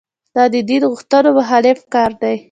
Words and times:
دا 0.35 0.43
د 0.53 0.55
دین 0.69 0.83
غوښتنو 0.91 1.29
مخالف 1.39 1.77
کار 1.93 2.11
دی. 2.21 2.35